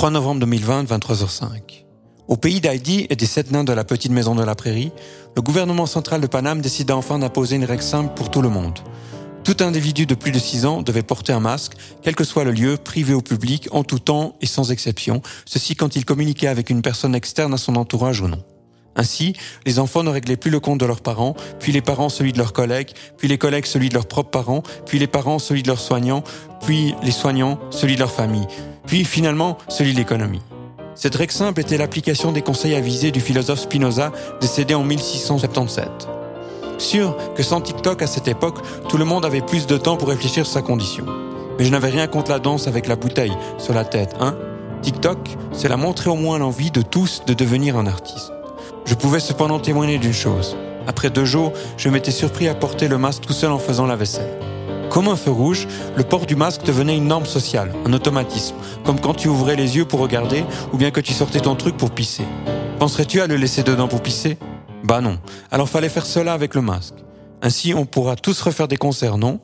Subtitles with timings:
[0.00, 1.84] 3 novembre 2020, 23h05.
[2.26, 4.92] Au pays d'Haïti et des sept nains de la petite maison de la prairie,
[5.36, 8.78] le gouvernement central de Paname décida enfin d'imposer une règle simple pour tout le monde.
[9.44, 12.52] Tout individu de plus de 6 ans devait porter un masque, quel que soit le
[12.52, 16.70] lieu, privé ou public, en tout temps et sans exception, ceci quand il communiquait avec
[16.70, 18.42] une personne externe à son entourage ou non.
[18.96, 19.34] Ainsi,
[19.66, 22.38] les enfants ne réglaient plus le compte de leurs parents, puis les parents celui de
[22.38, 25.68] leurs collègues, puis les collègues celui de leurs propres parents, puis les parents celui de
[25.68, 26.24] leurs soignants,
[26.62, 28.46] puis les soignants celui de leur famille,
[28.90, 30.42] puis finalement celui de l'économie.
[30.96, 36.08] Cette règle simple était l'application des conseils avisés du philosophe Spinoza décédé en 1677.
[36.76, 38.58] Sûr que sans TikTok à cette époque,
[38.88, 41.06] tout le monde avait plus de temps pour réfléchir sur sa condition.
[41.56, 44.34] Mais je n'avais rien contre la danse avec la bouteille sur la tête, hein
[44.82, 48.32] TikTok, c'est la montrer au moins l'envie de tous de devenir un artiste.
[48.86, 50.56] Je pouvais cependant témoigner d'une chose.
[50.88, 53.94] Après deux jours, je m'étais surpris à porter le masque tout seul en faisant la
[53.94, 54.49] vaisselle.
[54.90, 59.00] Comme un feu rouge, le port du masque devenait une norme sociale, un automatisme, comme
[59.00, 61.92] quand tu ouvrais les yeux pour regarder ou bien que tu sortais ton truc pour
[61.92, 62.24] pisser.
[62.80, 64.36] Penserais-tu à le laisser dedans pour pisser?
[64.82, 65.18] Bah non.
[65.52, 66.94] Alors fallait faire cela avec le masque.
[67.40, 69.38] Ainsi, on pourra tous refaire des concerts, non?